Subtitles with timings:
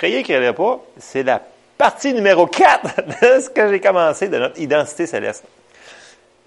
[0.00, 1.42] Créer, créer pas, c'est la
[1.76, 5.44] partie numéro 4 de ce que j'ai commencé de notre identité céleste.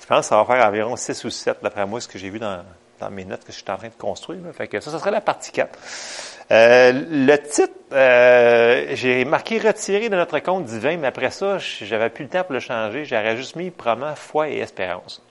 [0.01, 2.31] Je pense que ça va faire environ 6 ou 7, d'après moi, ce que j'ai
[2.31, 2.63] vu dans,
[3.11, 4.39] mes notes que je suis en train de construire.
[4.57, 5.69] Ça, ça serait la partie 4.
[6.49, 12.09] Euh, le titre, euh, j'ai marqué retiré de notre compte divin, mais après ça, j'avais
[12.09, 13.05] plus le temps pour le changer.
[13.05, 15.21] J'aurais juste mis probablement foi et espérance.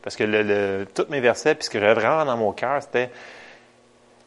[0.00, 3.10] Parce que tous mes versets, puis ce que j'avais vraiment dans mon cœur, c'était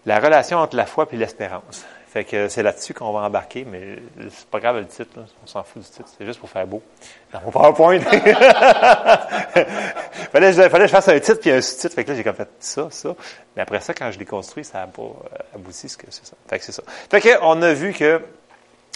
[0.06, 1.84] la relation entre la foi et l'espérance.
[2.12, 3.98] Fait que c'est là-dessus qu'on va embarquer, mais
[4.32, 5.26] c'est pas grave le titre, là.
[5.44, 6.82] on s'en fout du titre, c'est juste pour faire beau.
[7.32, 8.00] Dans mon PowerPoint.
[10.32, 11.94] fallait, fallait que je fasse un titre puis un sous-titre.
[11.94, 13.16] Fait que là, j'ai comme fait ça, ça.
[13.56, 16.26] Mais après ça, quand je l'ai construit, ça n'a pas euh, abouti ce que c'est
[16.26, 16.34] ça.
[16.48, 16.82] Fait que c'est ça.
[17.12, 18.20] Fait que on a vu que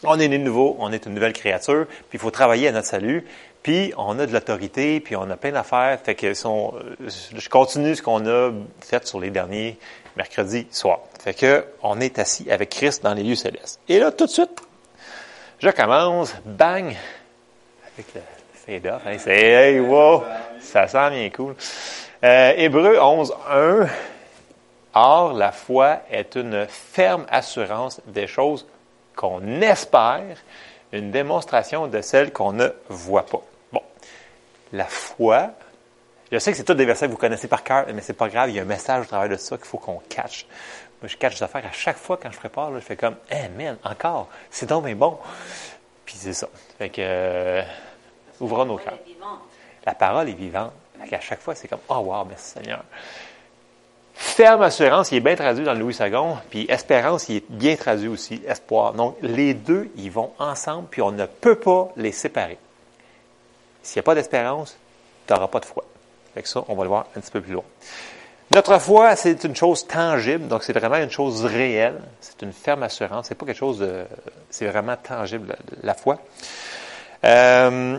[0.03, 2.71] on est né de nouveau, on est une nouvelle créature, puis il faut travailler à
[2.71, 3.25] notre salut,
[3.61, 5.99] puis on a de l'autorité, puis on a plein d'affaires.
[6.03, 6.73] Fait que son,
[7.07, 9.77] je continue ce qu'on a fait sur les derniers
[10.15, 10.99] mercredi soir.
[11.23, 13.79] Fait que on est assis avec Christ dans les lieux célestes.
[13.87, 14.61] Et là, tout de suite,
[15.59, 16.95] je commence, bang,
[17.93, 18.21] avec le
[18.53, 19.01] fade-off.
[19.05, 20.23] Hein, c'est hey, wow,
[20.59, 21.55] ça sent bien cool.
[22.23, 23.87] Euh, Hébreu 11, 1.
[24.95, 28.65] Or, la foi est une ferme assurance des choses
[29.15, 30.37] qu'on espère,
[30.91, 33.41] une démonstration de celles qu'on ne voit pas.
[33.71, 33.81] Bon,
[34.71, 35.51] la foi,
[36.33, 38.27] je sais que c'est tous des versets que vous connaissez par cœur, mais c'est pas
[38.27, 40.47] grave, il y a un message au travers de ça qu'il faut qu'on catch.
[40.99, 43.17] Moi, je catch des affaires à chaque fois quand je prépare, là, je fais comme,
[43.29, 45.19] eh man, encore, c'est donc bien bon.
[46.03, 46.47] Puis c'est ça.
[46.79, 47.61] Fait que, euh,
[48.39, 48.97] ouvrons nos cœurs.
[49.85, 50.71] La parole est vivante.
[51.07, 52.83] Fait à chaque fois, c'est comme, oh wow, merci Seigneur.
[54.15, 56.09] Ferme assurance, il est bien traduit dans Louis II,
[56.49, 58.93] puis espérance, il est bien traduit aussi, espoir.
[58.93, 62.57] Donc, les deux, ils vont ensemble, puis on ne peut pas les séparer.
[63.83, 64.75] S'il n'y a pas d'espérance,
[65.27, 65.83] tu n'auras pas de foi.
[66.35, 67.63] Avec ça, on va le voir un petit peu plus loin.
[68.53, 71.99] Notre foi, c'est une chose tangible, donc c'est vraiment une chose réelle.
[72.21, 73.27] C'est une ferme assurance.
[73.27, 74.05] C'est pas quelque chose de,
[74.49, 76.19] c'est vraiment tangible la foi.
[77.23, 77.97] Euh,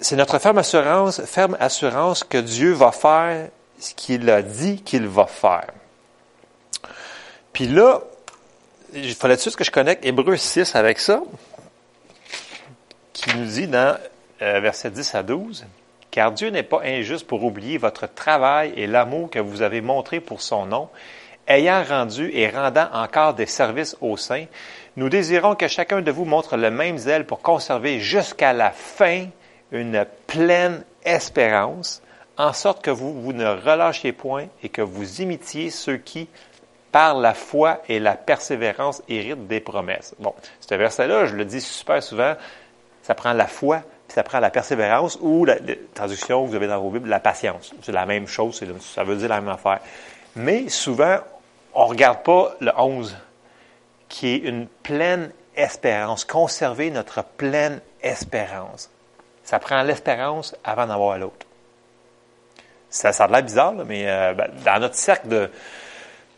[0.00, 3.48] c'est notre ferme assurance, ferme assurance que Dieu va faire
[3.78, 5.68] ce qu'il a dit qu'il va faire.
[7.52, 8.00] Puis là,
[8.92, 11.22] il fallait juste que je connecte Hébreu 6 avec ça,
[13.12, 13.96] qui nous dit dans
[14.42, 15.64] euh, verset 10 à 12,
[16.16, 20.18] car Dieu n'est pas injuste pour oublier votre travail et l'amour que vous avez montré
[20.18, 20.88] pour son nom,
[21.46, 24.46] ayant rendu et rendant encore des services aux saints.
[24.96, 29.26] Nous désirons que chacun de vous montre le même zèle pour conserver jusqu'à la fin
[29.72, 32.00] une pleine espérance,
[32.38, 36.28] en sorte que vous, vous ne relâchiez point et que vous imitiez ceux qui,
[36.92, 40.14] par la foi et la persévérance, héritent des promesses.
[40.18, 42.36] Bon, ce verset-là, je le dis super souvent,
[43.02, 45.56] ça prend la foi, puis ça prend la persévérance ou la,
[45.94, 47.72] traduction que vous avez dans vos Bibles, la patience.
[47.82, 49.80] C'est la même chose, ça veut dire la même affaire.
[50.36, 51.18] Mais souvent,
[51.74, 53.16] on ne regarde pas le 11,
[54.08, 58.90] qui est une pleine espérance, conserver notre pleine espérance.
[59.42, 61.46] Ça prend l'espérance avant d'avoir l'autre.
[62.90, 65.50] Ça, ça a l'air bizarre, mais euh, ben, dans notre cercle de,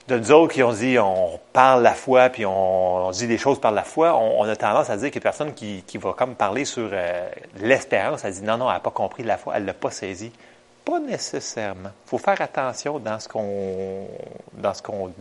[0.08, 3.60] de nous autres qui ont dit on parle la foi, puis on, dit des choses
[3.60, 6.34] par la foi, on, a tendance à dire qu'il y personne qui, qui va comme
[6.34, 7.28] parler sur euh,
[7.60, 8.24] l'espérance.
[8.24, 10.32] Elle dit non, non, elle n'a pas compris la foi, elle ne l'a pas saisi.
[10.84, 11.91] Pas nécessairement.
[12.06, 14.08] Il faut faire attention dans ce qu'on
[14.54, 15.12] dans ce qu'on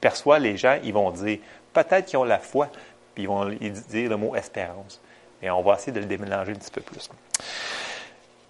[0.00, 0.38] perçoit.
[0.38, 1.38] Les gens, ils vont dire
[1.72, 2.68] peut-être qu'ils ont la foi,
[3.14, 5.00] puis ils vont dire le mot espérance.
[5.42, 7.10] Et on va essayer de le démélanger un petit peu plus.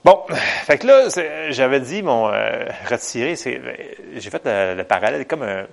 [0.04, 0.24] Bon,
[0.64, 3.60] fait que là, j'avais dit mon euh, retiré, c'est,
[4.16, 5.66] j'ai fait le, parallèle comme un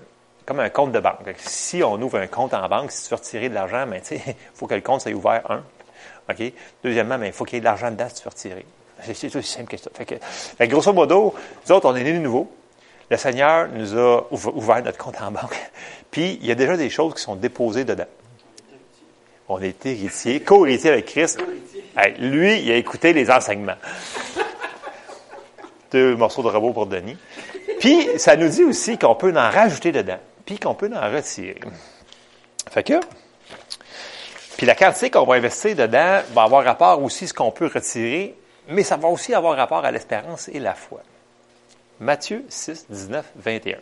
[0.46, 1.36] comme un compte de banque.
[1.38, 4.18] Si on ouvre un compte en banque, si tu veux retirer de l'argent, mais ben,
[4.20, 5.64] tu il faut que le compte soit ouvert un.
[6.28, 6.54] OK?
[6.84, 8.66] Deuxièmement, mais ben, il faut qu'il y ait de l'argent dedans si tu veux retirer.
[9.14, 9.92] C'est aussi simple que ça.
[9.94, 11.36] Fait que grosso modo,
[11.66, 12.52] nous autres, on est nés de nouveau.
[13.10, 15.56] Le Seigneur nous a ouvert notre compte en banque.
[16.12, 18.06] Puis, il y a déjà des choses qui sont déposées dedans.
[19.48, 21.40] On est héritier, co-héritier avec Christ.
[22.20, 23.78] Lui, il a écouté les enseignements.
[25.92, 27.18] Deux morceaux de robot pour Denis.
[27.80, 31.60] Puis, ça nous dit aussi qu'on peut en rajouter dedans, puis qu'on peut en retirer.
[32.70, 33.00] Fait que,
[34.58, 37.72] puis la quantité qu'on va investir dedans va avoir rapport aussi à ce qu'on peut
[37.74, 38.36] retirer,
[38.68, 41.00] mais ça va aussi avoir rapport à l'espérance et la foi.
[42.02, 43.78] Matthieu 6, 19, 21.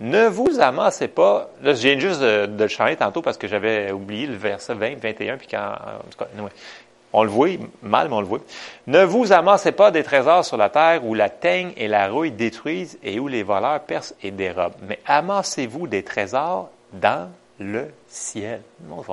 [0.00, 1.50] Ne vous amassez pas.
[1.62, 4.96] Là, je viens juste de, le changer tantôt parce que j'avais oublié le verset 20,
[4.98, 5.74] 21, puis quand.
[7.12, 7.48] On le voit,
[7.82, 8.40] mal, mais on le voit.
[8.86, 12.30] Ne vous amassez pas des trésors sur la terre où la teigne et la rouille
[12.30, 14.76] détruisent et où les voleurs percent et dérobent.
[14.82, 18.62] Mais amassez-vous des trésors dans le ciel.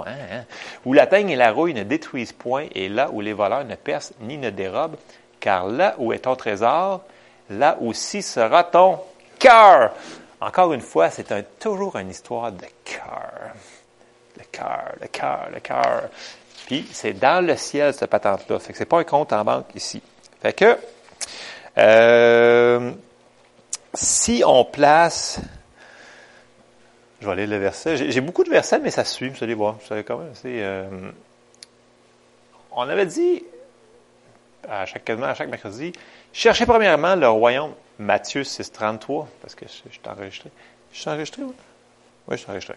[0.06, 0.44] Hein?
[0.86, 3.76] Où la teigne et la rouille ne détruisent point et là où les voleurs ne
[3.76, 4.98] percent ni ne dérobent.
[5.40, 7.02] Car là où est ton trésor,
[7.50, 9.00] là aussi sera ton
[9.40, 9.94] cœur.
[10.40, 13.54] Encore une fois, c'est toujours une histoire de cœur.
[14.38, 16.04] Le cœur, le cœur, le cœur.
[16.68, 18.60] Puis c'est dans le ciel, cette patente-là.
[18.60, 20.02] Fait que c'est pas un compte en banque ici.
[20.42, 20.78] Fait que
[21.78, 22.92] euh,
[23.94, 25.40] si on place
[27.20, 28.12] je vais aller le verset.
[28.12, 29.74] J'ai beaucoup de versets, mais ça suit, vous allez voir.
[29.74, 31.12] Vous savez quand même, euh,
[32.72, 33.44] on avait dit
[34.70, 35.94] à chaque, à chaque mercredi,
[36.32, 40.52] cherchez premièrement le royaume, Matthieu 6, 33, parce que je, suis enregistré.
[40.92, 41.54] Je suis enregistré, oui?
[42.28, 42.76] Oui, je suis enregistré.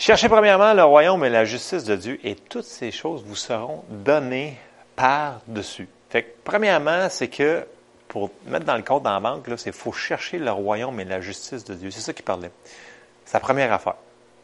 [0.00, 3.84] Cherchez premièrement le royaume et la justice de Dieu, et toutes ces choses vous seront
[3.90, 4.56] données
[4.96, 5.90] par-dessus.
[6.08, 7.66] Fait que, premièrement, c'est que
[8.08, 11.20] pour mettre dans le compte dans la banque, c'est faut chercher le royaume et la
[11.20, 11.90] justice de Dieu.
[11.90, 12.50] C'est ça qu'il parlait.
[13.26, 13.96] C'est la première affaire.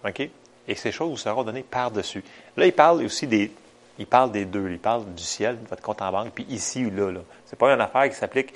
[0.06, 0.28] OK?
[0.68, 2.22] Et ces choses vous seront données par-dessus.
[2.54, 3.50] Là, il parle aussi des.
[3.98, 4.68] Il parle des deux.
[4.70, 7.12] Il parle du ciel, de votre compte en banque, puis ici ou là.
[7.12, 7.20] là.
[7.46, 8.52] C'est pas une affaire qui s'applique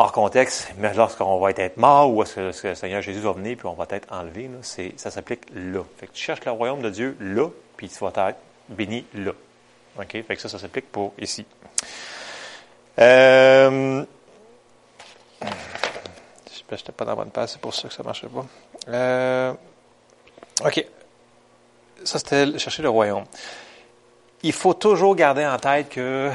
[0.00, 3.56] hors contexte, mais lorsqu'on va être mort ou est-ce que, le Seigneur Jésus va venir
[3.58, 4.50] puis on va être enlevé,
[4.96, 5.82] ça s'applique là.
[5.98, 8.38] Fait que tu cherches le royaume de Dieu là, puis tu vas être
[8.70, 9.32] béni là.
[9.98, 10.10] OK?
[10.10, 11.44] Fait que ça, ça s'applique pour ici.
[12.98, 14.02] Euh,
[15.42, 18.46] je n'étais pas dans la bonne place, c'est pour ça que ça ne marchait pas.
[18.88, 19.52] Euh,
[20.64, 20.86] OK.
[22.04, 23.24] Ça, c'était chercher le royaume.
[24.42, 26.30] Il faut toujours garder en tête que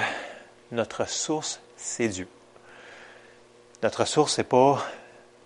[0.71, 2.27] notre source, c'est Dieu.
[3.83, 4.79] Notre source, c'est pas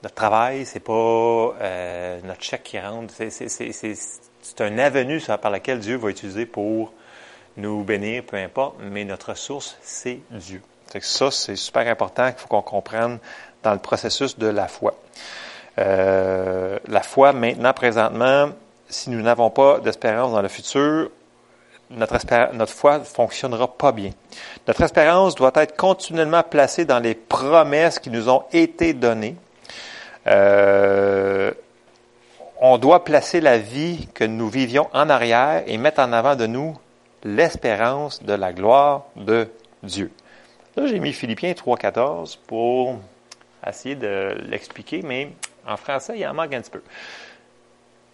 [0.03, 3.13] notre travail, c'est pas euh, notre chèque qui rentre.
[3.17, 6.93] C'est un avenue par laquelle Dieu va utiliser pour
[7.57, 10.61] nous bénir, peu importe, mais notre source, c'est Dieu.
[11.01, 13.19] Ça, c'est super important qu'il faut qu'on comprenne
[13.61, 14.95] dans le processus de la foi.
[15.77, 18.49] Euh, la foi, maintenant, présentement,
[18.87, 21.11] si nous n'avons pas d'espérance dans le futur,
[21.89, 24.11] notre, notre foi ne fonctionnera pas bien.
[24.67, 29.35] Notre espérance doit être continuellement placée dans les promesses qui nous ont été données.
[30.27, 31.51] Euh,
[32.61, 36.45] on doit placer la vie que nous vivions en arrière et mettre en avant de
[36.45, 36.77] nous
[37.23, 39.47] l'espérance de la gloire de
[39.81, 40.11] Dieu.
[40.75, 42.99] Là, j'ai mis Philippiens 3.14 pour
[43.65, 45.31] essayer de l'expliquer, mais
[45.67, 46.81] en français, il en manque un petit peu.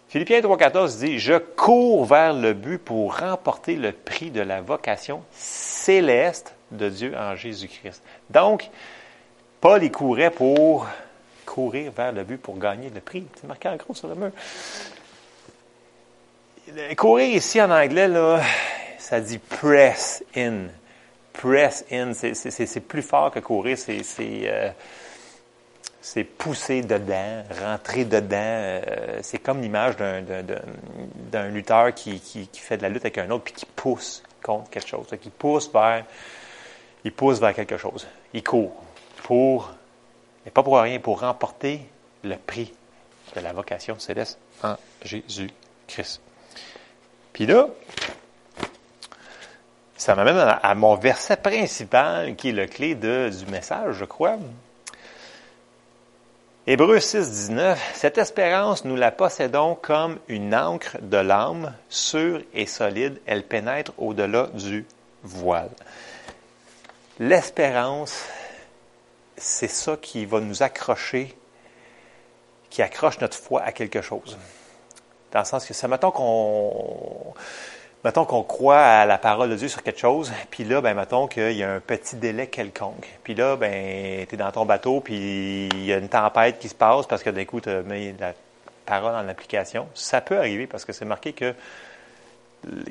[0.08, 5.22] Philippiens 3.14 dit, Je cours vers le but pour remporter le prix de la vocation
[5.32, 8.02] céleste de Dieu en Jésus-Christ.
[8.30, 8.70] Donc,
[9.60, 10.86] Paul y courait pour
[11.44, 13.26] courir vers le but pour gagner le prix.
[13.40, 14.30] C'est marqué en gros sur le mur.
[16.96, 18.40] Courir ici en anglais, là,
[18.98, 20.66] ça dit press in.
[21.32, 24.70] Press in, c'est plus fort que courir, c'est euh,
[26.06, 28.36] c'est pousser dedans, rentrer dedans.
[28.38, 32.20] Euh, c'est comme l'image d'un lutteur qui,
[32.52, 35.08] fait de la lutte avec un autre puis qui pousse contre quelque chose.
[35.36, 36.04] Pousse vers,
[37.04, 38.06] il pousse vers quelque chose.
[38.32, 38.72] Il court
[39.24, 39.72] pour,
[40.44, 41.80] mais pas pour rien, pour remporter
[42.22, 42.72] le prix
[43.34, 46.20] de la vocation céleste en Jésus-Christ.
[47.32, 47.66] Puis là,
[49.96, 54.36] ça m'amène à, mon verset principal, qui est le clé du message, je crois.
[56.68, 57.92] Hébreux 6, 19.
[57.94, 63.20] Cette espérance, nous la possédons comme une encre de l'âme, sûre et solide.
[63.24, 64.84] Elle pénètre au-delà du
[65.22, 65.70] voile.
[67.20, 68.24] L'espérance,
[69.36, 71.36] c'est ça qui va nous accrocher,
[72.68, 74.36] qui accroche notre foi à quelque chose.
[75.30, 77.32] Dans le sens que c'est, mettons qu'on
[78.06, 81.26] mettons qu'on croit à la parole de Dieu sur quelque chose, puis là, ben, mettons
[81.26, 83.08] qu'il y a un petit délai quelconque.
[83.24, 86.68] Puis là, ben, tu es dans ton bateau, puis il y a une tempête qui
[86.68, 88.32] se passe parce que d'un coup, tu mis la
[88.84, 89.88] parole en application.
[89.94, 91.52] Ça peut arriver parce que c'est marqué que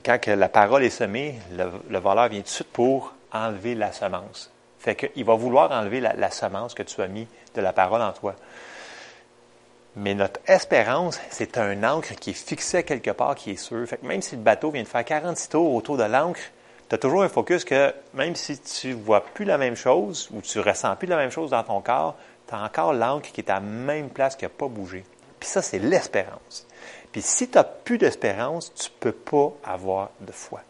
[0.03, 4.51] quand la parole est semée, le, voleur vient tout de suite pour enlever la semence.
[4.79, 8.11] Fait qu'il va vouloir enlever la semence que tu as mis de la parole en
[8.11, 8.35] toi.
[9.95, 13.87] Mais notre espérance, c'est un ancre qui est fixé quelque part, qui est sûr.
[13.87, 16.41] Fait que même si le bateau vient de faire 46 tours autour de l'ancre,
[16.89, 20.41] tu as toujours un focus que même si tu vois plus la même chose ou
[20.41, 22.15] tu ressens plus la même chose dans ton corps,
[22.47, 25.05] tu as encore l'ancre qui est à la même place qui n'a pas bougé.
[25.39, 26.67] Puis ça, c'est l'espérance.
[27.11, 30.61] Puis si tu n'as plus d'espérance, tu ne peux pas avoir de foi.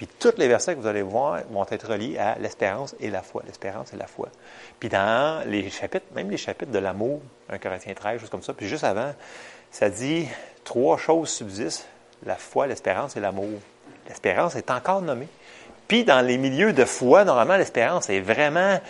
[0.00, 3.20] Puis tous les versets que vous allez voir vont être reliés à l'espérance et la
[3.20, 3.42] foi.
[3.44, 4.30] L'espérance et la foi.
[4.78, 8.54] Puis dans les chapitres, même les chapitres de l'amour, 1 Corinthiens 13, choses comme ça,
[8.54, 9.12] puis juste avant,
[9.70, 10.26] ça dit
[10.64, 11.86] trois choses subsistent,
[12.24, 13.60] la foi, l'espérance et l'amour.
[14.08, 15.28] L'espérance est encore nommée.
[15.86, 18.80] Puis dans les milieux de foi, normalement, l'espérance est vraiment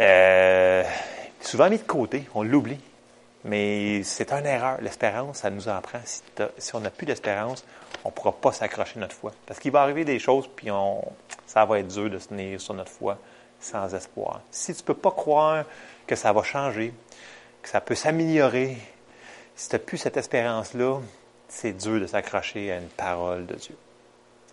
[0.00, 0.82] euh,
[1.40, 2.80] souvent mis de côté, on l'oublie.
[3.44, 4.78] Mais c'est une erreur.
[4.80, 6.00] L'espérance, ça nous en prend.
[6.04, 7.64] Si, on n'a plus d'espérance,
[8.04, 9.32] on ne pourra pas s'accrocher notre foi.
[9.46, 11.02] Parce qu'il va arriver des choses, puis on,
[11.46, 13.18] ça va être dur de se tenir sur notre foi
[13.60, 14.40] sans espoir.
[14.50, 15.64] Si tu ne peux pas croire
[16.06, 16.92] que ça va changer,
[17.62, 18.76] que ça peut s'améliorer,
[19.54, 21.00] si tu n'as plus cette espérance-là,
[21.48, 23.76] c'est dur de s'accrocher à une parole de Dieu.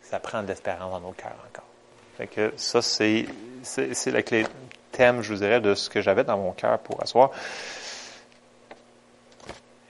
[0.01, 1.65] Ça prend de l'espérance dans nos cœurs encore.
[2.17, 3.25] Fait que ça, c'est,
[3.63, 3.91] c'est,
[4.91, 7.31] thème, je vous dirais, de ce que j'avais dans mon cœur pour asseoir.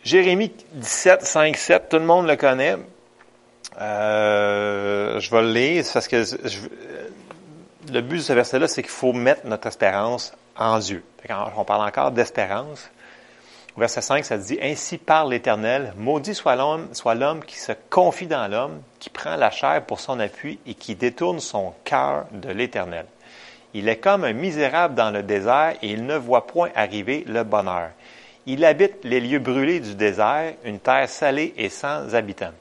[0.06, 2.76] Jérémie 17, 5, 7, tout le monde le connaît.
[3.82, 6.24] Euh, je vais le lire parce que
[7.92, 11.04] le but de ce verset-là, c'est qu'il faut mettre notre espérance en Dieu.
[11.58, 12.92] on parle encore d'espérance.
[13.76, 17.72] Au verset 5, ça dit Ainsi parle l'Éternel, maudit soit l'homme, soit l'homme qui se
[17.90, 22.28] confie dans l'homme, qui prend la chair pour son appui et qui détourne son cœur
[22.32, 23.08] de l'Éternel.
[23.74, 27.44] Il est comme un misérable dans le désert et il ne voit point arriver le
[27.44, 27.90] bonheur.
[28.48, 32.54] Il habite les lieux brûlés du désert, une terre salée et sans habitants.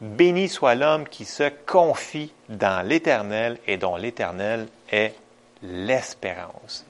[0.00, 5.14] Béni soit l'homme qui se confie dans l'Éternel et dont l'Éternel est
[5.62, 6.84] l'espérance.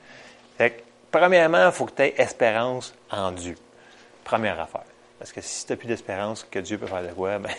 [1.10, 3.54] premièrement, il faut que tu aies espérance en Dieu.
[4.24, 4.84] Première affaire.
[5.18, 7.50] Parce que si tu n'as plus d'espérance que Dieu peut faire de quoi, ben,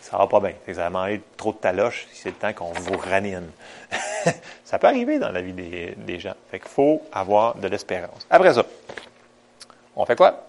[0.00, 0.52] ça, va pas bien.
[0.66, 3.50] Ça va manger trop de taloches, c'est le temps qu'on vous ranine.
[4.64, 6.34] ça peut arriver dans la vie des, des gens.
[6.50, 8.26] Fait qu'il faut avoir de l'espérance.
[8.28, 8.64] Après ça,
[9.96, 10.46] on fait quoi?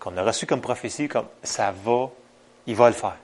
[0.00, 2.08] qu'on a reçu comme prophétie, comme ça va,
[2.66, 3.16] il va le faire.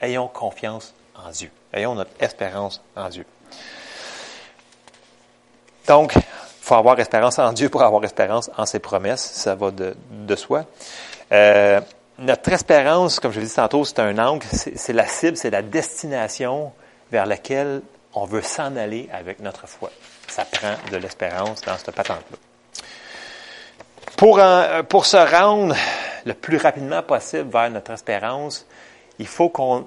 [0.00, 1.50] Ayons confiance en Dieu.
[1.72, 3.24] Ayons notre espérance en Dieu.
[5.86, 6.22] Donc, il
[6.60, 9.22] faut avoir espérance en Dieu pour avoir espérance en ses promesses.
[9.22, 10.64] Ça va de, soi.
[11.32, 11.80] Euh,
[12.18, 15.62] notre espérance, comme je l'ai dit tantôt, c'est un angle, c'est la cible, c'est la
[15.62, 16.72] destination
[17.12, 17.82] vers laquelle
[18.14, 19.90] on veut s'en aller avec notre foi.
[20.26, 22.38] Ça prend de l'espérance dans cette patente-là.
[24.16, 24.40] Pour,
[24.88, 25.76] pour se rendre
[26.26, 28.66] le plus rapidement possible vers notre espérance,
[29.18, 29.86] il faut qu'on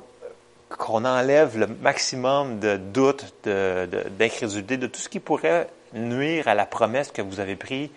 [0.77, 6.53] qu'on enlève le maximum de doutes, d'incrédulité, de, de, tout ce qui pourrait nuire à
[6.53, 7.89] la promesse que vous avez prise,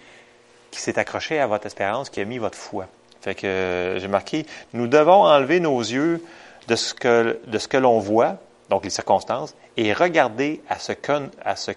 [0.70, 2.86] qui s'est accroché à votre espérance, qui a mis votre foi.
[3.20, 6.22] Fait que euh, j'ai marqué, nous devons enlever nos yeux
[6.66, 8.38] de ce que, de ce que l'on voit,
[8.70, 11.72] donc les circonstances, et regarder à ce qu'on, à ce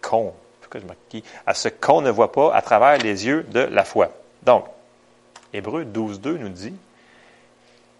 [0.00, 0.32] qu'on,
[1.46, 4.08] à ce qu'on ne voit pas à travers les yeux de la foi.
[4.44, 4.64] Donc,
[5.54, 6.74] Hébreu 12.2 nous dit,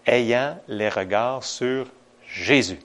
[0.05, 1.87] ayant les regards sur
[2.27, 2.79] Jésus.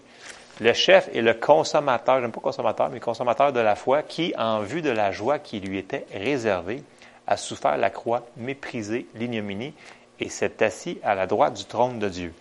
[0.60, 4.60] Le chef est le consommateur, j'aime pas consommateur, mais consommateur de la foi, qui, en
[4.60, 6.84] vue de la joie qui lui était réservée,
[7.26, 9.74] a souffert la croix, méprisé l'ignominie
[10.20, 12.32] et s'est assis à la droite du trône de Dieu.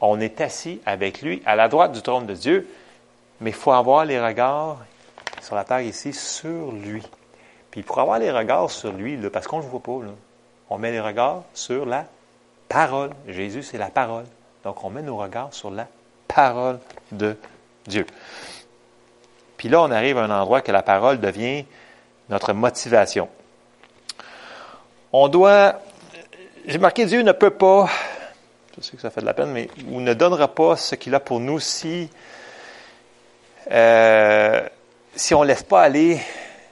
[0.00, 2.68] On est assis avec lui à la droite du trône de Dieu,
[3.40, 4.78] mais il faut avoir les regards
[5.40, 7.02] sur la terre ici sur lui.
[7.72, 10.12] Puis pour avoir les regards sur lui, parce qu'on ne le voit pas, là,
[10.72, 12.06] on met les regards sur la
[12.68, 13.10] parole.
[13.28, 14.24] Jésus, c'est la parole.
[14.64, 15.86] Donc, on met nos regards sur la
[16.26, 16.78] parole
[17.10, 17.36] de
[17.86, 18.06] Dieu.
[19.58, 21.66] Puis là, on arrive à un endroit que la parole devient
[22.30, 23.28] notre motivation.
[25.12, 25.80] On doit,
[26.66, 27.88] j'ai marqué Dieu ne peut pas,
[28.78, 31.14] je sais que ça fait de la peine, mais ou ne donnera pas ce qu'il
[31.14, 32.08] a pour nous si
[33.70, 34.66] euh,
[35.14, 36.18] si on ne laisse pas aller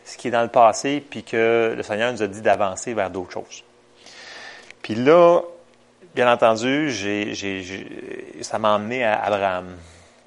[0.07, 3.11] ce qui est dans le passé, puis que le Seigneur nous a dit d'avancer vers
[3.11, 3.63] d'autres choses.
[4.83, 5.41] Puis là,
[6.15, 6.93] bien entendu,
[8.43, 9.77] ça m'a emmené à Abraham.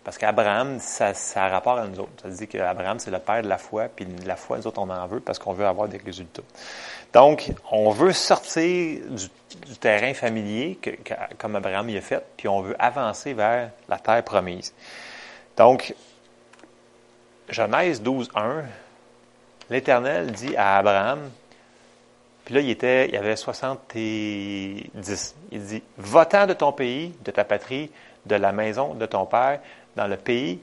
[0.03, 2.11] Parce qu'Abraham, ça, ça a rapport à nous autres.
[2.21, 4.89] Ça dit qu'Abraham, c'est le père de la foi, puis la foi, nous autres, on
[4.89, 6.41] en veut parce qu'on veut avoir des résultats.
[7.13, 10.77] Donc, on veut sortir du, terrain familier,
[11.37, 14.73] comme Abraham y a fait, puis on veut avancer vers la terre promise.
[15.55, 15.93] Donc,
[17.47, 18.63] Genèse 12, 1,
[19.69, 21.29] l'Éternel dit à Abraham,
[22.45, 24.89] puis là, il, était, il avait 70.
[25.51, 27.89] Il dit, va-t'en de ton pays, de ta patrie,
[28.25, 29.59] de la maison de ton père,
[29.95, 30.59] dans le pays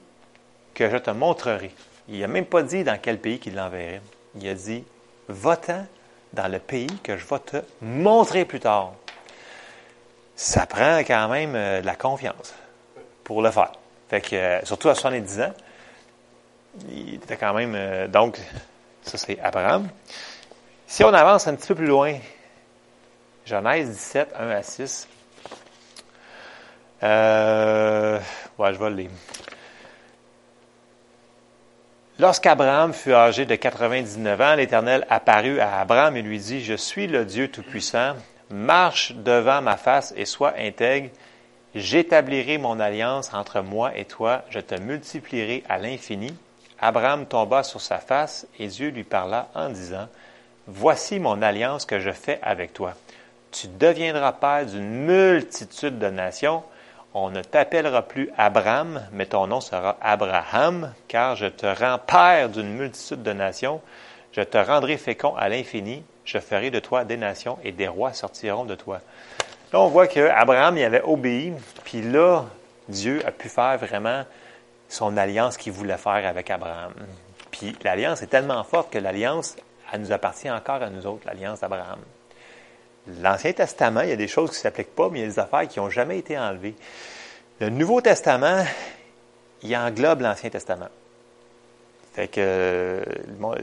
[0.73, 1.71] que je te montrerai.
[2.07, 4.01] Il n'a même pas dit dans quel pays qu'il l'enverrait.
[4.35, 4.83] Il a dit,
[5.27, 5.85] va-t'en
[6.33, 8.93] dans le pays que je vais te montrer plus tard.
[10.35, 12.53] Ça prend quand même euh, de la confiance
[13.23, 13.73] pour le faire.
[14.09, 15.53] Fait que, euh, surtout à 70 ans,
[16.89, 17.73] il était quand même.
[17.75, 18.39] Euh, donc,
[19.03, 19.89] ça c'est Abraham.
[20.91, 22.15] Si on avance un petit peu plus loin,
[23.45, 25.07] Genèse 17, 1 à 6.
[27.01, 28.19] Euh,
[28.57, 29.09] ouais, je vais le lire.
[32.19, 37.07] Lorsqu'Abraham fut âgé de 99 ans, l'Éternel apparut à Abraham et lui dit, Je suis
[37.07, 38.15] le Dieu Tout-Puissant,
[38.49, 41.09] marche devant ma face et sois intègre,
[41.73, 46.35] J'établirai mon alliance entre moi et toi, je te multiplierai à l'infini.
[46.81, 50.09] Abraham tomba sur sa face et Dieu lui parla en disant,
[50.67, 52.93] Voici mon alliance que je fais avec toi.
[53.51, 56.63] Tu deviendras père d'une multitude de nations.
[57.13, 62.49] On ne t'appellera plus Abraham, mais ton nom sera Abraham, car je te rends père
[62.49, 63.81] d'une multitude de nations.
[64.31, 66.03] Je te rendrai fécond à l'infini.
[66.23, 69.01] Je ferai de toi des nations et des rois sortiront de toi.
[69.73, 71.53] Là, on voit qu'Abraham y avait obéi,
[71.83, 72.45] puis là,
[72.87, 74.25] Dieu a pu faire vraiment
[74.89, 76.93] son alliance qu'il voulait faire avec Abraham.
[77.49, 79.55] Puis l'alliance est tellement forte que l'alliance,
[79.91, 81.99] elle nous appartient encore à nous autres, l'alliance d'Abraham.
[83.21, 85.27] L'Ancien Testament, il y a des choses qui ne s'appliquent pas, mais il y a
[85.27, 86.75] des affaires qui n'ont jamais été enlevées.
[87.59, 88.63] Le Nouveau Testament,
[89.63, 90.89] il englobe l'Ancien Testament.
[92.13, 93.03] Fait que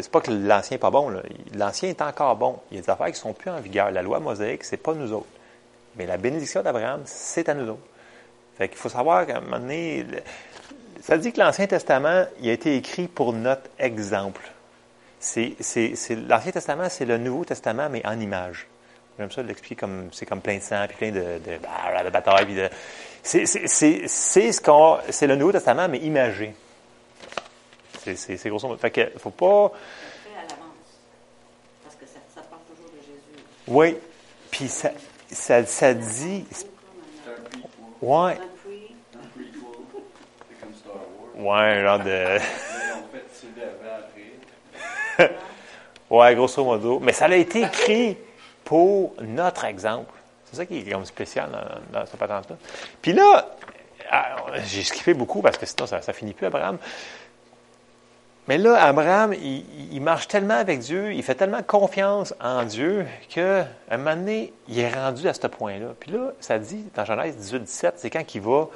[0.01, 1.13] c'est pas que l'ancien n'est pas bon.
[1.55, 2.59] L'ancien est encore bon.
[2.71, 3.91] Il y a des affaires qui ne sont plus en vigueur.
[3.91, 5.27] La loi mosaïque, c'est pas nous autres.
[5.97, 7.87] Mais la bénédiction d'Abraham, c'est à nous autres.
[8.57, 10.07] Fait qu'il faut savoir qu'à un moment donné,
[11.03, 14.43] ça dit que l'Ancien Testament, il a été écrit pour notre exemple.
[15.21, 15.57] C'est,
[16.29, 18.67] L'Ancien Testament, c'est le Nouveau Testament, mais en image.
[19.19, 22.45] J'aime ça l'expliquer comme c'est comme plein de sang, puis plein de, de, de batailles.
[22.45, 22.69] Puis de,
[23.23, 26.55] c'est, ce qu'on, c'est le Nouveau Testament, mais imagé.
[28.05, 28.79] C'est, c'est, grosso modo.
[28.79, 29.73] Fait que faut pas.
[31.83, 33.45] Parce que ça, ça part toujours de Jésus.
[33.67, 33.97] Oui.
[34.51, 34.93] Puis ça,
[35.31, 36.47] ça, ça dit.
[38.01, 38.39] Ouais.
[41.37, 42.39] Ouais, genre de.
[46.11, 46.99] ouais, grosso modo.
[47.01, 48.17] Mais ça a été écrit
[48.65, 50.13] pour notre exemple.
[50.45, 51.51] C'est ça qui est comme spécial
[51.93, 52.57] dans, cette patente-là.
[53.03, 53.55] Puis là,
[54.11, 56.79] ah, j'ai skippé beaucoup parce que sinon ça, ça finit plus, Abraham.
[58.49, 63.69] Mais là, Abraham, il, marche tellement avec Dieu, il fait tellement confiance en Dieu qu'à
[63.91, 65.89] un moment donné, il est rendu à ce point-là.
[66.01, 68.69] Puis là, ça dit, dans Genèse 18, 17, c'est quand il va,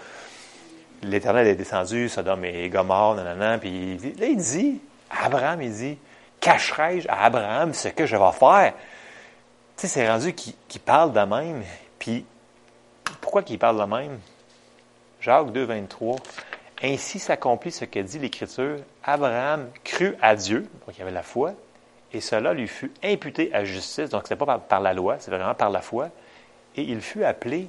[1.02, 4.78] l'Éternel est descendu, Sodome et Gomorre, nanana, puis là, il dit,
[5.10, 5.98] Abraham, il dit,
[6.42, 8.74] cacherai-je à Abraham ce que je vais faire?
[9.76, 11.62] Tu sais, c'est rendu qu'il parle de même.
[11.98, 12.26] Puis,
[13.22, 14.18] pourquoi qu'il parle de même?
[15.20, 16.16] Jacques 2, 23.
[16.82, 18.78] Ainsi s'accomplit ce que dit l'Écriture.
[19.04, 21.52] Abraham crut à Dieu, donc il avait la foi,
[22.12, 24.10] et cela lui fut imputé à justice.
[24.10, 26.10] Donc, ce n'est pas par, la loi, c'est vraiment par la foi.
[26.76, 27.68] Et il fut appelé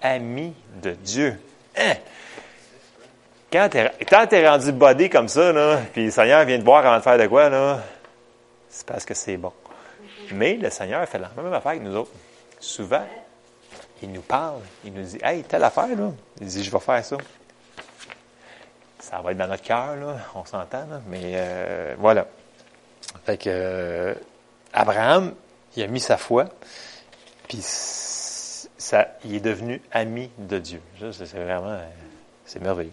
[0.00, 1.38] ami de Dieu.
[1.76, 1.94] Hein?
[3.52, 3.78] Quand tu
[4.36, 7.18] es, rendu body comme ça, là, puis le Seigneur vient te voir avant de faire
[7.18, 7.80] de quoi, là,
[8.74, 9.52] c'est parce que c'est bon.
[10.32, 12.10] Mais le Seigneur fait la même affaire que nous autres.
[12.58, 13.06] Souvent,
[14.02, 16.10] il nous parle, il nous dit Hey, telle affaire, là.
[16.40, 17.16] Il dit Je vais faire ça
[19.04, 22.26] ça va être dans notre cœur, là, on s'entend, mais euh, voilà.
[23.26, 24.14] Fait que euh,
[24.72, 25.34] Abraham,
[25.76, 26.46] il a mis sa foi,
[27.46, 30.80] puis ça, il est devenu ami de Dieu.
[31.12, 31.78] C'est vraiment,
[32.46, 32.92] c'est merveilleux.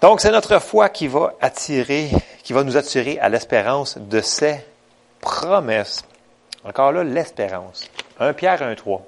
[0.00, 2.10] Donc, c'est notre foi qui va attirer,
[2.46, 4.60] qui va nous attirer à l'espérance de ses
[5.20, 6.04] promesses.
[6.62, 7.90] Encore là, l'espérance.
[8.20, 9.00] 1 Pierre 1.3.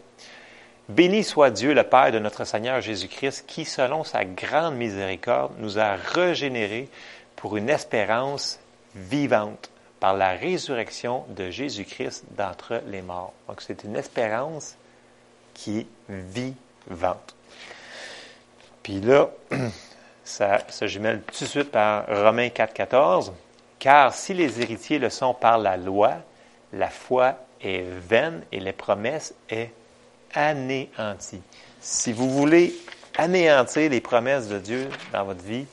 [0.88, 5.78] Béni soit Dieu, le Père de notre Seigneur Jésus-Christ, qui, selon sa grande miséricorde, nous
[5.78, 6.88] a régénérés
[7.36, 8.58] pour une espérance
[8.96, 9.70] vivante
[10.00, 13.34] par la résurrection de Jésus-Christ d'entre les morts.
[13.46, 14.74] Donc, c'est une espérance
[15.54, 17.36] qui est vivante.
[18.82, 19.30] Puis là,
[20.28, 23.32] ça se jumelle tout de suite par Romains 4, 14.
[23.78, 26.16] Car si les héritiers le sont par la loi,
[26.74, 29.72] la foi est vaine et les promesses est
[30.34, 31.40] anéanti.
[31.80, 32.74] Si vous voulez
[33.16, 35.64] anéantir les promesses de Dieu dans votre vie,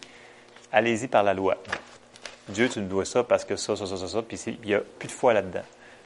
[0.71, 1.57] allez-y par la loi.
[2.47, 4.73] Dieu, tu nous dois ça parce que ça, ça, ça, ça, ça, puis il n'y
[4.73, 5.63] a plus de foi là-dedans.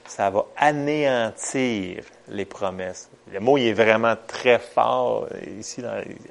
[0.09, 3.09] Ça va anéantir les promesses.
[3.31, 5.27] Le mot, il est vraiment très fort
[5.59, 5.83] ici.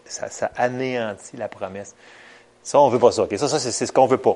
[0.05, 1.95] ça, ça, anéantit la promesse.
[2.65, 3.25] Ça, on veut pas ça.
[3.37, 4.35] Ça, ça c'est ce qu'on veut pas.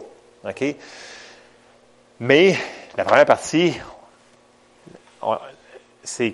[2.21, 2.57] Mais
[2.97, 3.75] la première partie,
[6.05, 6.33] c'est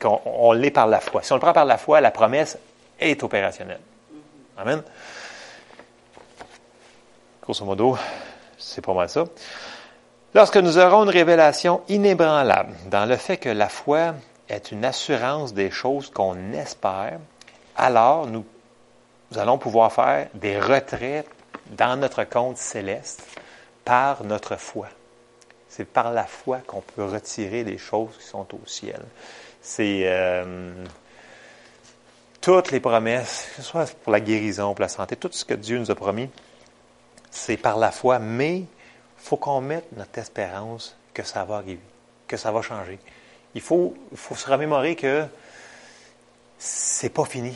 [0.00, 1.24] qu'on l'est par la foi.
[1.24, 2.56] Si on le prend par la foi, la promesse
[3.00, 3.80] est opérationnelle.
[4.56, 4.82] Amen?
[7.42, 7.98] Grosso modo,
[8.56, 9.24] c'est pas mal ça.
[10.34, 14.14] Lorsque nous aurons une révélation inébranlable dans le fait que la foi
[14.48, 17.18] est une assurance des choses qu'on espère,
[17.76, 18.44] alors nous,
[19.36, 21.26] allons pouvoir faire des retraits
[21.70, 23.22] dans notre compte céleste
[23.86, 24.88] par notre foi.
[25.70, 29.00] C'est par la foi qu'on peut retirer les choses qui sont au ciel.
[29.62, 30.84] C'est euh,
[32.42, 35.54] toutes les promesses, que ce soit pour la guérison, pour la santé, tout ce que
[35.54, 36.28] Dieu nous a promis,
[37.30, 38.64] c'est par la foi, mais
[39.18, 41.80] faut qu'on mette notre espérance que ça va arriver,
[42.26, 42.98] que ça va changer.
[43.54, 45.24] Il faut, faut se remémorer que
[46.58, 47.54] c'est pas fini.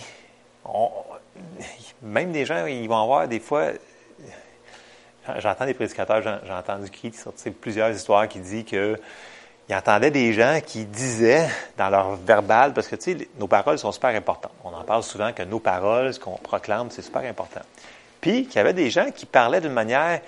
[2.03, 3.71] même des gens, ils vont avoir des fois.
[5.39, 8.99] J'entends des prédicateurs, j'ai entendu qui sortir plusieurs histoires qui disent que
[9.69, 11.49] il entendait des gens qui disaient
[11.79, 14.53] dans leur verbal, parce que tu sais, nos paroles sont super importantes.
[14.65, 17.61] On en parle souvent que nos paroles, ce qu'on proclame, c'est super important.
[18.21, 20.21] Puis qu'il y avait des gens qui parlaient d'une manière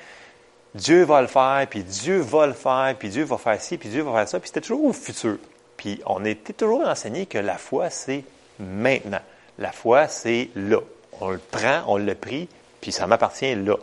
[0.75, 3.89] Dieu va le faire, puis Dieu va le faire, puis Dieu va faire ci, puis
[3.89, 5.39] Dieu va faire ça, puis c'était toujours au futur.
[5.77, 8.25] Puis on était toujours enseigné que la foi, c'est
[8.59, 9.21] maintenant.
[9.59, 10.81] La foi, c'est là.
[11.21, 12.49] On le prend, on le pris,
[12.81, 13.77] puis ça m'appartient là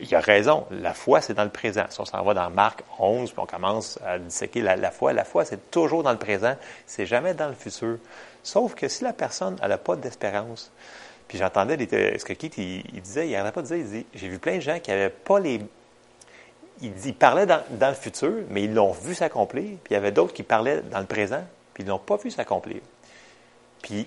[0.00, 0.66] il a, a, raison.
[0.70, 1.84] La foi, c'est dans le présent.
[1.88, 5.12] Si on s'en va dans Marc 11, puis on commence à disséquer la, la foi,
[5.12, 6.56] la foi, c'est toujours dans le présent.
[6.86, 7.98] C'est jamais dans le futur.
[8.42, 10.70] Sauf que si la personne n'a pas d'espérance,
[11.28, 14.28] puis j'entendais ce que Keith, il, disait, il n'arrêtait pas de dire, il dit, j'ai
[14.28, 15.60] vu plein de gens qui n'avaient pas les...
[16.80, 19.96] Il, dit, il parlait dans, le futur, mais ils l'ont vu s'accomplir, puis il y
[19.96, 22.80] avait d'autres qui parlaient dans le présent, puis ils ne l'ont pas vu s'accomplir.
[23.82, 24.06] Puis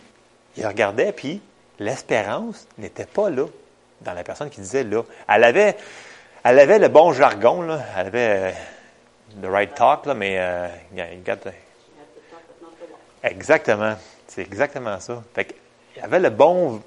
[0.57, 1.41] il regardait, puis
[1.79, 3.45] l'espérance n'était pas là
[4.01, 5.03] dans la personne qui disait là.
[5.29, 5.77] Elle avait,
[6.43, 7.84] elle avait le bon jargon, là.
[7.97, 8.55] elle avait
[9.39, 10.67] le right talk, là, mais euh,
[13.23, 13.95] Exactement.
[14.27, 15.21] C'est exactement ça.
[15.36, 15.55] Fait
[15.95, 16.81] il avait le bon,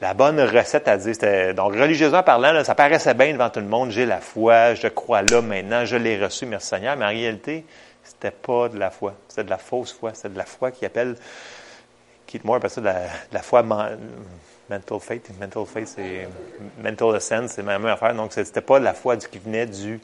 [0.00, 1.54] la bonne recette à dire.
[1.54, 3.90] Donc, religieusement parlant, là, ça paraissait bien devant tout le monde.
[3.90, 6.96] J'ai la foi, je crois là maintenant, je l'ai reçu, merci Seigneur.
[6.96, 7.64] Mais en réalité,
[8.02, 9.14] c'était pas de la foi.
[9.28, 10.12] C'était de la fausse foi.
[10.14, 11.16] C'était de la foi qui appelle,
[12.26, 15.30] qui, moi, appelle ça de la, de foi mental faith.
[15.40, 16.28] Mental faith, c'est
[16.82, 18.14] mental ascent, c'est la même affaire.
[18.14, 20.00] Donc, c'était pas la foi qui venait du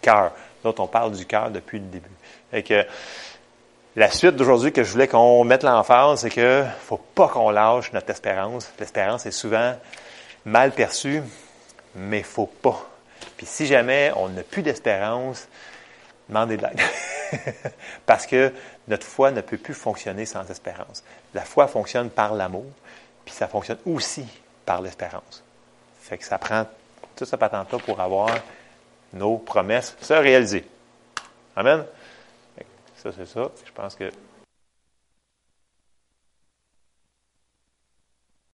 [0.00, 0.32] cœur.
[0.64, 2.10] Là, on parle du cœur depuis le début.
[2.52, 2.84] Et que
[3.96, 7.92] la suite d'aujourd'hui que je voulais qu'on mette l'emphase, c'est que faut pas qu'on lâche
[7.92, 8.72] notre espérance.
[8.80, 9.76] L'espérance est souvent
[10.44, 11.22] mal perçue,
[11.94, 12.88] mais faut pas.
[13.36, 15.48] Puis si jamais on n'a plus d'espérance,
[16.28, 16.80] demandez de l'aide.
[18.06, 18.52] Parce que
[18.88, 21.04] notre foi ne peut plus fonctionner sans espérance.
[21.32, 22.66] La foi fonctionne par l'amour,
[23.24, 24.26] puis ça fonctionne aussi
[24.66, 25.42] par l'espérance.
[26.00, 26.66] Fait que ça prend
[27.16, 28.30] tout ce patente-là pour avoir
[29.12, 30.68] nos promesses se réaliser.
[31.56, 31.84] Amen?
[33.04, 33.50] Ça, c'est ça.
[33.66, 34.10] Je pense que